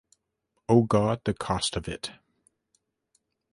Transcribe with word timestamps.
O 0.67 0.81
God, 0.85 1.21
the 1.25 1.33
cost 1.35 1.75
of 1.75 1.87
it! 1.87 2.09